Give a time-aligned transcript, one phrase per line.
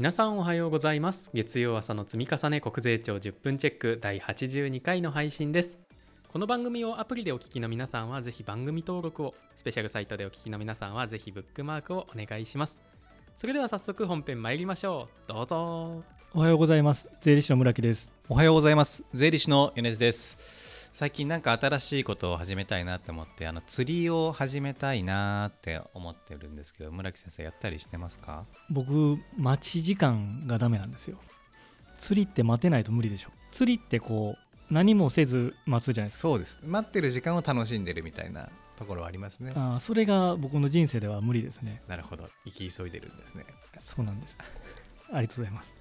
[0.00, 1.30] 皆さんおはようございます。
[1.34, 5.78] 月曜朝の積み重ね国税庁10分チェック第82回の配信です。
[6.26, 12.80] この番組をアプリでお聞きの皆さんはぜひ番組登録をスペシャルサイトでお聞きの皆さんはぜひブックマークをお願いします。
[13.36, 15.32] それでは早速本編参りましょう。
[15.34, 16.02] どうぞ。
[16.32, 17.06] おはようございます。
[17.20, 18.10] 税理士の村木です。
[18.30, 19.04] おはようございます。
[19.12, 28.44] 税理士の米津です最近なんか新しいことを始めたいなって思ってあの釣りを始めたいなって思ってるんですけど村木先生やったりしてますか？
[28.70, 31.18] 僕待ち時間がダメなんですよ。
[32.00, 33.30] 釣りって待てないと無理でしょ。
[33.50, 36.20] 釣りってこう何もせず待つじゃないですか。
[36.22, 36.58] そうです。
[36.64, 39.52] 待ってる時間を楽しんでるみたいなところはありますね。
[39.54, 41.82] あそれが僕の人生では無理ですね。
[41.88, 42.28] なるほど。
[42.44, 43.46] 生き急いでるんですね。
[43.78, 44.36] そうなんです。
[45.12, 45.74] ありがとうございます。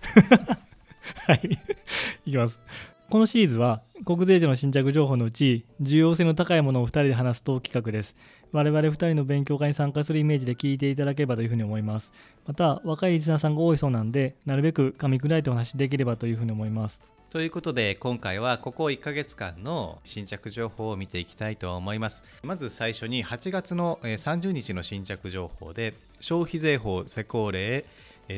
[1.28, 1.60] はい。
[2.26, 2.60] いきます
[3.10, 8.16] このシリーズは国税庁の新着情報のうち重要性の高いものを2人で話すト企画です。
[8.52, 12.12] 我々2人の勉強会に参加するイメージで聞いていただければというふうに思います。
[12.46, 17.02] また若いリスナーさんが多いそうなんでなるべく噛み砕いてお話しできればというふうに思います。
[17.32, 22.22] ということで今回はここ1ヶ月間の新着情報を見ていきたいと思います。
[22.44, 27.86] まず最初に8月の30日の新着情報で消費税法施行令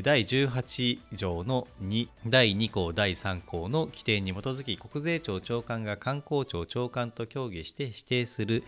[0.03, 8.63] 第18条の2第2項第3項の規定に基づき国税庁長官が観光庁長官と協議して指定する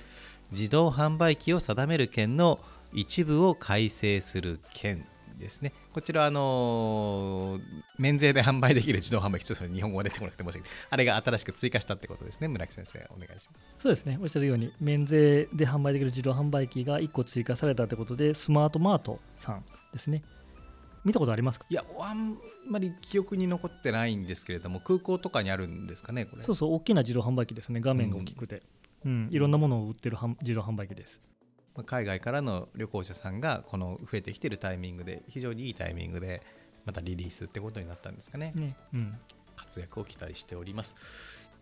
[0.52, 2.60] 自動販売機を定める件の
[2.92, 5.06] 一部を改正する件
[5.40, 5.72] ですね。
[5.94, 7.60] こちらあの
[7.98, 10.78] 免税で販売できる自動販売機、ちょっと日本語が出てこなくて申し訳ない。
[10.90, 12.50] あれが新しく追加したってことですね。
[12.50, 13.70] 村木先生、お願いします。
[13.80, 14.20] そうですね。
[14.22, 20.22] おっしゃるように、免税で販売できる自動販売機が1個追加されたってことで、スマートマートさんですね。
[21.04, 21.66] 見たことありますか？
[21.70, 22.38] いやあん
[22.68, 26.44] まり記憶に残ってないんですけれども空港とかにあるんですかねこれ。
[26.44, 28.64] そうそう大きな自動販売機ですね画面が大きくて、
[29.06, 31.20] うん、うん、いろんなものを売ってる自動販売機です。
[31.86, 36.44] 海外からの旅行者さんがこの増えてきてるタイミングで非常にいいタイミングで
[36.86, 38.76] またリリースってことになったんですかね、ね。
[38.94, 39.18] うん、
[39.56, 40.96] 活躍を期待しております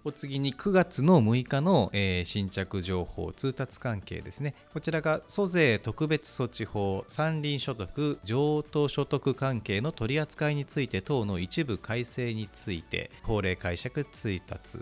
[0.03, 4.55] お次に9月の6日の、えー、新着情報通達関係ですね。
[4.73, 14.79] こちらが租税特別措置法山林所得譲渡所得関係の取り扱いについて等の一部改正について法令解釈通達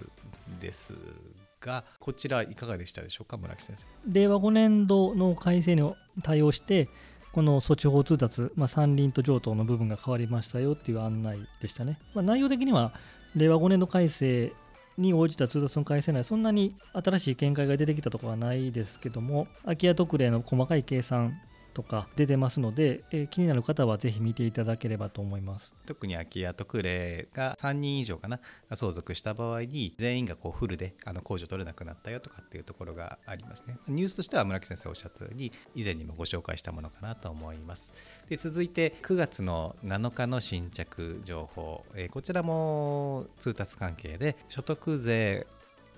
[0.62, 0.94] です
[1.59, 3.88] がこちらいかがでしたでしょうか村木先生。
[4.08, 5.94] 令和5年度の改正に
[6.24, 6.88] 対応して
[7.34, 12.94] この措置法通達、まあ、山林と譲渡の部分が変わりましたよっていう案内でしたね、まあ、内容的には
[13.35, 14.53] 令和5年度改正
[15.00, 21.40] に応じた通達の改正内そんなに新しい見解が出てきたところはないですけども空き家特例の細かい計算
[21.74, 25.72] とか出てますので、えー、気になる方はぜひ見ていただければと思います。
[25.85, 28.40] 特に空き家特例が3人以上かな
[28.74, 33.78] 相続した場合に全員がこうフルであの控除取れなくなったよとかっていうところがありますね。
[33.88, 37.94] ニュースとしては村木先生おっしゃったように以前にもご紹介したものかなと思います。
[38.29, 45.47] で続いて9月の7日の新着情報、えー、こちらも通達関係で所得税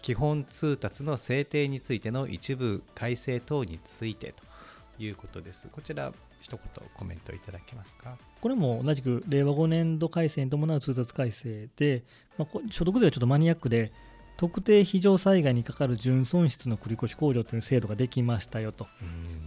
[0.01, 4.50] 基本通達の制定についての一部改正等についてと。
[5.03, 5.67] いうことです。
[5.72, 8.17] こちら一言コメントいただけますか？
[8.39, 12.03] これも同じく令和5年度改正に伴う通達改正で、
[12.38, 13.91] まあ、所得税はちょっとマニアックで
[14.38, 18.88] 特定非常災害にかかる純損失の繰越控除という制度ができましたよと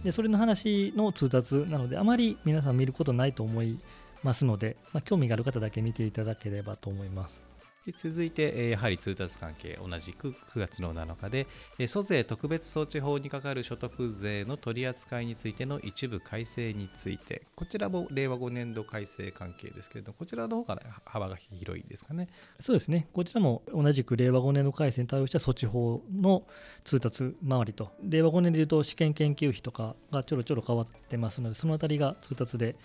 [0.05, 3.77] でそれの話の通達なのであまり皆さん見ることないと思い
[4.23, 7.43] ますので、まあ、興味がある方だけ見ていただければと思います。
[7.85, 11.47] で続いて、やはり通達関係同じく9月の7日で、
[11.87, 22.27] 租税特別措置法にかかる所得税の取り扱いについての一部改正についてこちらも令和5年度改正関係ですけれどもこちらの方が、幅が広いですかね。
[22.59, 23.07] そうですね。
[23.13, 26.43] こちらも同じく令和5年度改正に対応した措置法の
[26.85, 32.75] 通達周りと令和5年でいうと試験研究費とかがちょろちょろ変わってますのでそのあたりが通達で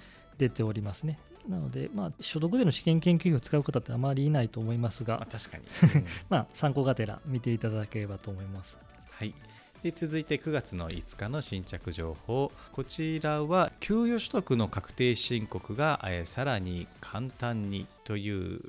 [0.41, 1.19] 出ておりますね。
[1.47, 5.65] なので、まあ、所得税の試験研究費を使う方ってあまりいないと思いますが、まあ、確かに、
[6.31, 8.79] まあ、参考がてら見ていただければと思います。
[9.11, 9.35] はい。
[9.83, 12.53] で続いて9月の5日の新着情報。
[12.73, 18.61] こちらは給与所得の確定申告が、えー、さらに簡単にという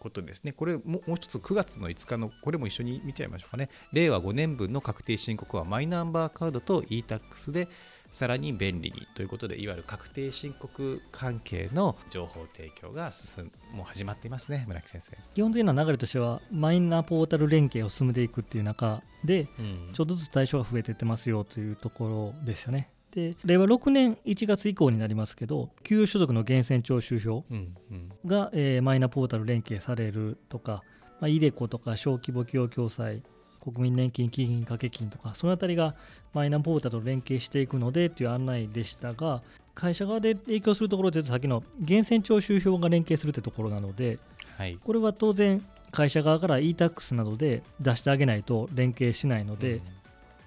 [0.00, 0.52] ことですね。
[0.52, 3.70] これももう一つ9月の5日のこれも一緒に見ちゃいましょうかね。
[3.92, 7.68] 令和5年分の確定申告はマイナンバーカードと e-tax で
[8.14, 15.18] さらに便利にということでいわゆる確定申告関係の情報提供が進もう始まっていますね村木先生。
[15.34, 22.88] 基本的な流れとしてはマイナポータル連携を進めていくっていう中で、うん、ちょっとずつ対象が増えていってますよというところですよね。
[23.10, 30.84] で令和6年1月以降になりますけど給与所得の源泉徴収票が、うんうん、えー、マイナポータル連携されるとか、
[31.20, 33.24] まあ、イデコとか小規模企業共済
[33.64, 35.94] 国民年金基金掛け金とかその辺りが
[36.34, 39.42] マイナポータルと連携していくのでという案内でしたが
[39.74, 44.18] 会社側で影響するところでいうとさっきの源泉徴収票が連携するってところなので
[44.56, 44.78] はい。
[44.82, 49.80] これは当然会社側から e-tax などで出してあげないと連携しないので、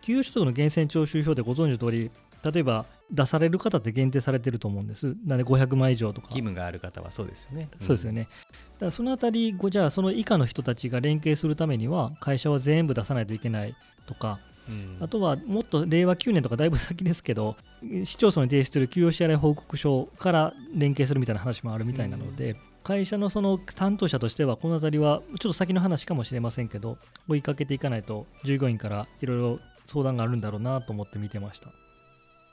[0.02, 2.12] 給与所得の源泉徴収票でご存知の通り
[2.44, 7.70] 例えば出される方って限定されてると思うんですなので500万以上とか義務がある方はそうですよね。
[7.80, 8.24] そうですよね。
[8.24, 13.76] だからそのあたり、ごじゃあその以下の人たちが連携するためには、会社は全部出さないといけない
[14.06, 14.40] とか、
[14.70, 14.98] うん。
[15.00, 17.56] あとはもっと令和9年とかだいぶ先ですけど、
[18.04, 31.70] 市町村に提出する給与支払い報告書から連携するみたいな話もあるみたいなので、会社のその担当者としては、このあたりはちょっと先の話かもしれませんけど、追いかけていかないと、従業員からいろいろ相談があるんだろうなと思って見てました。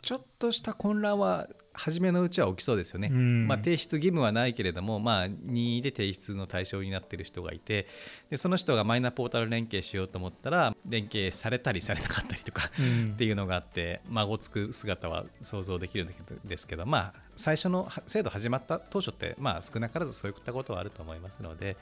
[0.05, 3.09] ちょっとした混乱は初めのうちは起きそうですよね。
[3.11, 3.49] うん。
[3.49, 7.89] まあ、提出義務はないけれども、まあ、任意で提出の対象になっている人がいて
[8.31, 13.13] でその人がマイナポータル連携しようと思ったら連携されたりされなかったりとかうん。
[13.15, 16.09] っていうのがあって孫つく姿は想像できるん
[16.45, 21.77] ですけど、まあ、最初のは制度始まった当初って、まあ、少なからずそういったことはあると思いますので、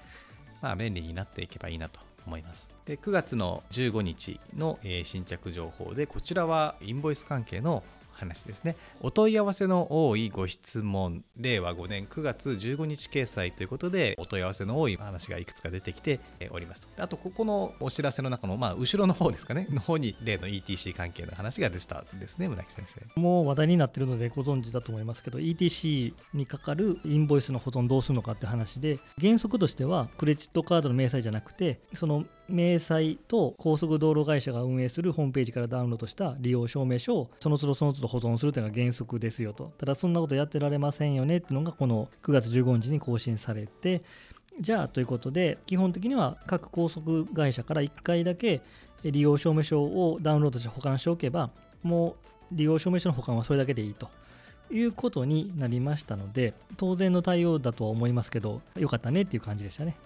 [0.63, 2.71] まあ、便利になっていけばいいなと思います。
[2.87, 8.77] で9月の15日の、えー新着情報でこちらはインボイス関係の話ですね。
[9.01, 11.25] お問い合わせの多いご質問。
[11.37, 16.21] 令和5年9月15日掲載ということでお問い合わせの多い話がいくつか出てきて
[16.51, 16.89] おります。
[16.97, 19.67] あとここのお知らせの中の、まあ、後ろの方ですかね。
[19.71, 23.21] の方に例の ETC 関係の話が出てたんですね村木先生。
[23.21, 44.03] もう話題になってるのでご存知だと思いますけど ETC にかかるインボイスの保存どうするのかって話で原則としてはクレジットカードの明細じゃなくてその明細と高速道路会社が運営するホームページからダウンロードした利用証明書をその都度その都度保存するというのが原則ですよとただそんなことやってられませんよねっていうのがこの9月15日に更新されて
[44.61, 48.61] じゃあということで基本的には各高速会社から1回だけ
[49.03, 51.51] 利用証明書をダウンロードして保管しておけば
[51.83, 52.15] もう
[52.53, 54.11] 利用証明書の保管はそれだけでいいと
[54.71, 59.97] いうことになりましたので当然の対応だとは思いますけどよかったねっていう感じでしたね。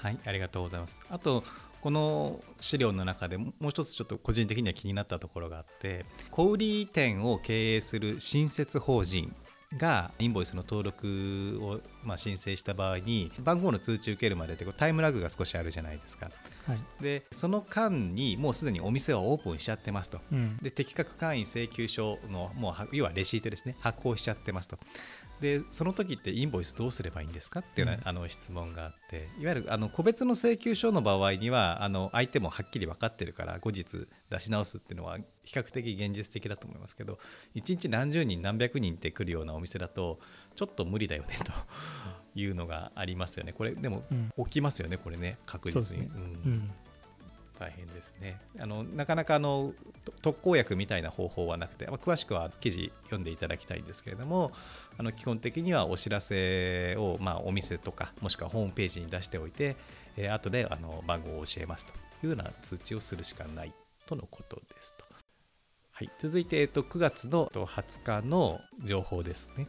[0.00, 0.98] はい、ありがとうございます。
[1.10, 1.44] あと、
[1.82, 9.34] この資料の中でもう一つちょっと個人的には気になったところがあって、小売店を経営する新設法人
[9.76, 16.30] がインボイスの登録をまあ申請した場合に番号の通知受けるまでってタイムラグが少しあるじゃないですか。
[16.66, 16.78] はい。
[17.02, 20.20] でその間にもうすでにお店はオープンしちゃってますと。
[20.32, 20.56] うん。
[20.58, 23.76] で適格会員請求書のもうは要はレシートですね。
[23.80, 24.78] 発行しちゃってますと。
[25.40, 28.18] でその時ってインボイスどうすればいいんですかっていうような、うん。
[28.18, 29.28] あの質問があって。
[29.38, 37.18] いわゆるあの個別の請求書の場合にはあの相手もはっきり分かってるから後日出し直すっていうのは比較的現実的だと思いますけど
[37.56, 40.20] 1日何十人何百人って来るようなお店だと
[40.54, 41.52] ちょっと無理だよねと
[42.38, 43.52] いうのがありますよね。
[43.52, 44.30] これでもうん。
[44.44, 46.08] 起きますよねこれね確実に。
[47.58, 48.40] 大変ですね。
[48.58, 49.74] あのなかなかあの
[50.04, 54.52] と特効薬みたいな方法はなくて、まあ、詳しくは記事読んでいただきたいんですけれども
[54.96, 59.76] あの基本的にはお知らせを、まあ、お店とかもしくはホームページに出しておいて、
[60.16, 61.92] えー後であの番号を教えますと。
[62.22, 63.72] いうような通知をするしかない
[64.06, 65.04] とのことですと。
[65.92, 69.66] はい、続いて、えっと、9月のえっと20日の情報ですね。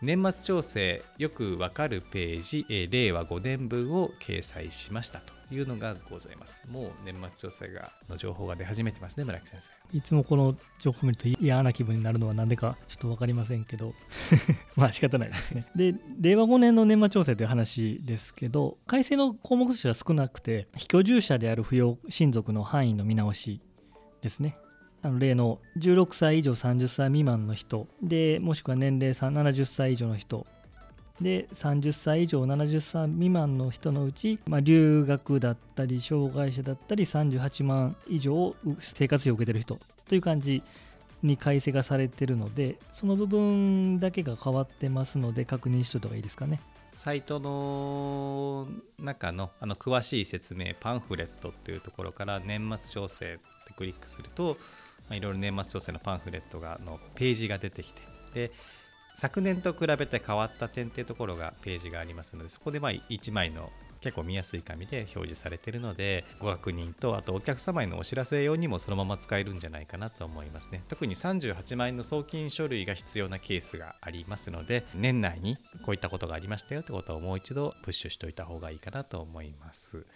[0.00, 6.62] 年末調整よくわかるページ、えー令和5年分を掲載しましたというのがございます。
[6.68, 9.96] もう年末調整がの情報が出始めてますね、村木先生。
[9.96, 13.92] いつもこの情報を見ると嫌な気分になるのはなんでかちょっと分かりませんけど
[14.76, 15.66] まあ仕方ないですね。
[15.74, 23.60] で令和5年の年末調整という話ですけど改正の項目としては少なくて非居住者である扶養親族の範囲の見直し
[24.22, 24.58] ですね。
[25.02, 30.46] あの例の16歳以上30歳未満の人でもしくは年齢70歳以上の人
[31.20, 39.78] で30歳以上70歳未満の人のうち、まあ、留学だったり障害者だったり38万以上生活費を受けてる人
[40.08, 40.62] という感じ
[41.22, 46.60] に改正がされてるのでその部分だけが変わってますので確認しておいた方がいいですかね。
[46.92, 48.66] サイトの
[48.98, 54.56] 中のあの詳しい説明パンフレットというところから年末調整ってクリックすると、
[55.08, 58.02] まあ、いろいろ年末調整のパンフレットがのページが出てきて
[58.34, 58.52] で
[59.14, 70.84] 昨年と比べて変わった点っていうところがページがありますのでそこでまあ1枚の結構見やすい紙で表示されているのでご確認とあとお客様へのお知らせ用にもそのまま使えるんじゃないかなと思いますね。
[70.88, 80.06] 特に38万円の送金書類が必要なケースがありますので年内にこういったことがありましたよってことをもう一度プッシュしておいた方がいいかなと思います。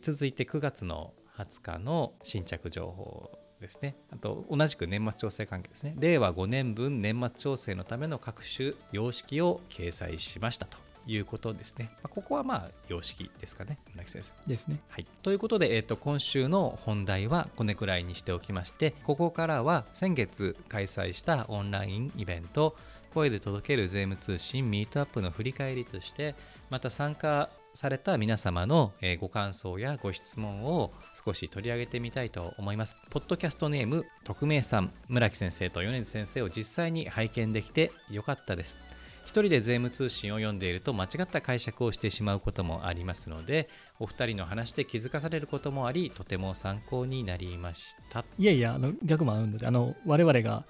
[0.00, 3.96] 続いて9月の20日の新着情報ですね。
[4.10, 5.94] あと同じく年末調整関係ですね。
[5.98, 11.90] 令和5年分年末調整のための各種様式を掲載しましたということですね。
[11.94, 14.32] まあここはまあ様式ですかね、村木先生。
[14.46, 14.80] ですね。
[14.88, 22.76] はい、ということで、えー、と今週の本題はこれくらいにしておきましてここからは先月開催したオンラインイベント
[23.14, 26.34] 声で届ける税務通信ミートアップの振り返りとして
[26.70, 27.48] また参加
[27.78, 30.92] された皆様のえご感想やご質問を
[31.24, 32.96] 少し取り上げてみたいと思います。
[33.08, 38.78] ポッドキャストネーム匿名さん村木先生と米津先生を実際に拝見できてよかったです。
[39.22, 43.68] 一人で税務通信を読んでいると間違った解釈をしてしまうこともありますので
[44.00, 50.64] お二人の話で気づかされることもありとても参考になりましたいやいやあの逆もあるのであの我々が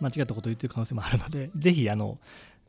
[0.00, 2.18] 間違ったことを言ってる可能性もあるのでぜひあの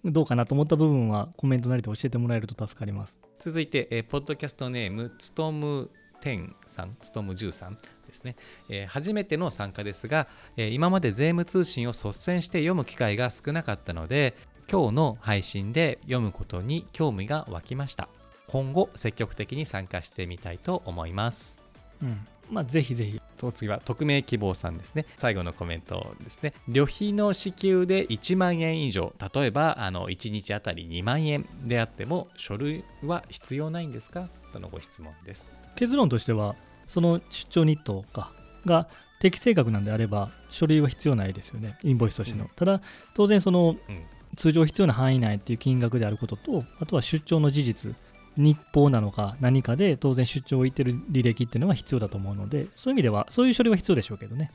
[0.06, 3.20] どうかなと思った部分はコメントなりで教えてもらえると助かります。
[3.40, 5.90] 続いて、えーポッドキャストネームつとむ
[6.22, 7.80] 10さんつとむ10さんで
[8.12, 8.36] すね、
[8.70, 14.36] えー初めての参加ですが、えー今まで税務通信を率先して読む機会が少なかったので
[14.72, 18.08] 今日の配信で読むことに興味が湧きました。
[18.48, 21.58] 今後積極的に参加してみたいと思います。
[22.02, 22.26] うん。
[22.52, 25.06] まあぜひぜひその次は匿名希望さんですね。
[25.18, 26.54] 最後のコメントですね。
[26.68, 29.13] 旅費の支給で1万円以上。
[29.34, 34.30] 例えばあの1日あたり2万円であっても書類は必要ないんですか？
[34.54, 35.48] とのご質問です。
[35.75, 36.56] 結論としては
[36.88, 38.32] その出張日当か
[38.65, 38.88] が
[39.20, 41.77] 適正額なんであれば書類は必要ないですよね。
[41.84, 42.50] インボイスとしての、うん。
[42.56, 42.82] ただ
[43.13, 44.04] 当然そのうん。
[44.36, 47.96] 通常必要な範囲内っていう金額であることとあとは出張の事実
[48.38, 54.51] 日報なのか何かで当然出張を行ってる履歴っていうのは必要だと思うのでそういう意味ではそういう書類は必要でしょうけどね。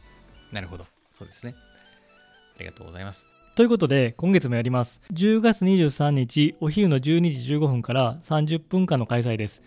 [0.52, 0.86] なるほど。
[1.12, 1.54] そうですね。
[2.56, 3.26] ありがとうございます。
[3.54, 5.00] ということで今月もやります。
[5.12, 9.62] 10月23日お昼の12時15分から30分間の開催です。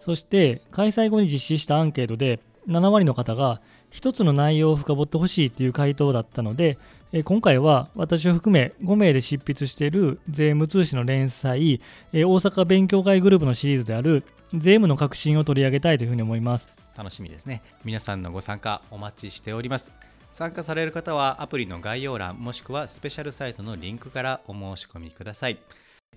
[0.00, 3.60] そして開催後に実施したアンケートで7割の方が
[3.90, 6.78] 一つの内容を深掘ってほしいっていう回答だったので
[7.10, 11.80] え今回は私を含め5名で執筆している税務通信の連載
[12.12, 16.68] え大阪勉強会グループのシリーズである税務の革新を取り上げたいというふうに思います。
[16.96, 17.62] 楽しみですね。
[17.84, 19.92] 皆さんのご参加お待ちしております。
[20.30, 25.58] 参加される方はアプリの概要欄もしくはスペシャルサイトのリンクからお申し込みください。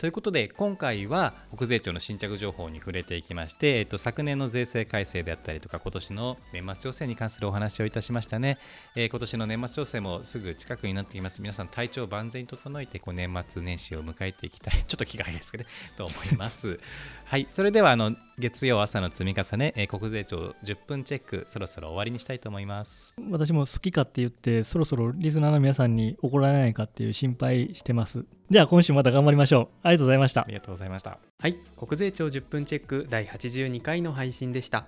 [0.02, 8.58] ということで今回は国税庁の新着情報に触れていきまして、えっと、昨年の税制改正であったりとか今年の年末調整に関するお話をいたしましたね、
[8.96, 11.40] えー今年の年末調整もすぐ近くになってきます。
[11.44, 14.74] 皆さん体調万全に整えてこう年末年始を迎えていきたい。
[14.88, 15.70] ちょっと気が早いですけどね。
[15.98, 16.80] と思います。
[17.26, 17.46] はい。
[17.48, 23.14] それではあの月曜朝の積み重ね、えー国税庁10分チェックそろそろ終わりにしたいと思います。
[23.30, 28.26] 私も好きかって言ってそろそろリスナーの皆さんに怒られないかっていう心配してます。
[28.50, 29.68] じゃあ今週また頑張りましょう。
[29.84, 30.42] ありがとうございました。
[30.42, 31.20] ありがとうございました。
[31.40, 34.88] はい国税庁10分チェック第82回の配信でした。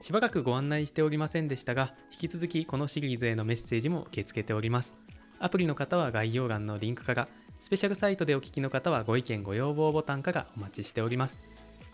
[0.00, 4.96] しばらくご案内しておりませんでしたが引き続きこのシリーズへのメッセージも受け付けております。
[5.38, 7.28] アプリの方は概要欄のリンクから
[7.60, 11.42] スペシャルサイトでお聞きの方はご意見ご要望ボタンからお待ちしております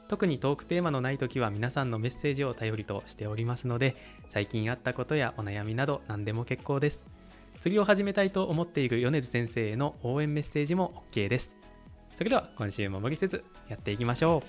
[0.09, 3.97] 特にトークテーマのない時は皆さんのメッセージを頼りとしておりますので
[4.29, 7.07] 最近あったことやお悩みなど何でも結構です。
[7.61, 11.57] 釣りを始めたいと思っている米津先生への応援メッセージも OK です。
[12.17, 14.43] それでは今週も無理せずやっていきましょ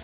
[0.00, 0.03] う。